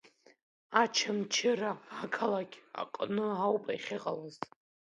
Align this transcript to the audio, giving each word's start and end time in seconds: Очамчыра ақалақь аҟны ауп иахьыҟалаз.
Очамчыра 0.81 1.71
ақалақь 2.03 2.57
аҟны 2.81 3.25
ауп 3.45 3.65
иахьыҟалаз. 3.71 4.35